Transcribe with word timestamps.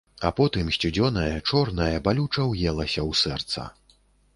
А 0.27 0.29
потым 0.37 0.71
сцюдзёнае, 0.77 1.35
чорнае 1.49 1.93
балюча 2.09 2.49
ўелася 2.55 3.01
ў 3.09 3.11
сэрца. 3.25 3.73